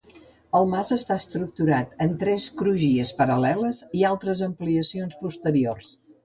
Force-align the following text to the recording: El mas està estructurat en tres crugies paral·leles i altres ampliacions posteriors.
El 0.59 0.63
mas 0.69 0.87
està 0.95 1.17
estructurat 1.23 1.93
en 2.05 2.15
tres 2.23 2.47
crugies 2.61 3.11
paral·leles 3.19 3.83
i 4.01 4.03
altres 4.13 4.43
ampliacions 4.49 5.21
posteriors. 5.23 5.95